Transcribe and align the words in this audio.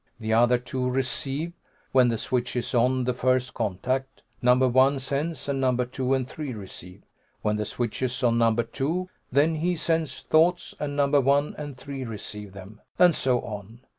The 0.19 0.33
other 0.33 0.57
two 0.57 0.89
receive. 0.89 1.53
When 1.91 2.07
the 2.07 2.17
switch 2.17 2.55
is 2.55 2.73
on 2.73 3.03
the 3.03 3.13
first 3.13 3.53
contact, 3.53 4.23
Number 4.41 4.67
One 4.67 4.97
sends, 4.97 5.47
and 5.47 5.61
Numbers 5.61 5.89
Two 5.91 6.15
and 6.15 6.27
Three 6.27 6.53
receive. 6.53 7.03
When 7.43 7.57
the 7.57 7.65
switch 7.65 8.01
is 8.01 8.23
on 8.23 8.39
Number 8.39 8.63
Two, 8.63 9.09
then 9.31 9.53
he 9.57 9.75
sends 9.75 10.23
thoughts, 10.23 10.73
and 10.79 10.95
Numbers 10.95 11.23
One 11.23 11.53
and 11.55 11.77
Three 11.77 12.03
receive 12.03 12.53
them. 12.53 12.81
And 12.97 13.13
so 13.15 13.41
on. 13.41 13.81